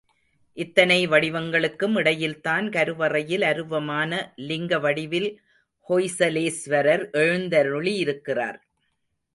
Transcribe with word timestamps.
இத்தனை 0.57 1.07
வடிவங்களுக்கும் 1.07 1.95
இடையில்தான் 1.95 2.69
கருவறையில் 2.69 3.41
அருவமான 3.41 4.33
லிங்க 4.35 4.79
வடிவில் 4.79 5.29
ஹொய்சலேஸ்வரர் 5.89 7.05
எழுந்தருளியிருக்கிறார். 7.13 8.59